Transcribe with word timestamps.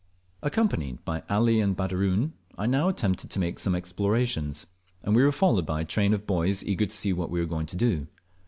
Accompanied 0.41 1.05
by 1.05 1.21
Ali 1.29 1.59
and 1.59 1.77
Baderoon, 1.77 2.31
I 2.57 2.65
now 2.65 2.89
attempted 2.89 3.29
to 3.29 3.37
make 3.39 3.59
some 3.59 3.75
explorations, 3.75 4.65
and 5.03 5.15
we 5.15 5.23
were 5.23 5.31
followed 5.31 5.67
by 5.67 5.81
a 5.81 5.85
train 5.85 6.11
of 6.15 6.25
boys 6.25 6.63
eager 6.63 6.87
to 6.87 6.97
see 6.97 7.13
what 7.13 7.29
we 7.29 7.39
were 7.39 7.45
going 7.45 7.67
to 7.67 7.75
do. 7.77 8.07